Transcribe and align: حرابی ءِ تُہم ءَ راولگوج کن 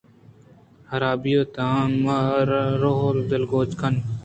حرابی 0.89 1.33
ءِ 1.41 1.51
تُہم 1.55 1.93
ءَ 2.19 2.47
راولگوج 2.49 3.69
کن 3.79 3.95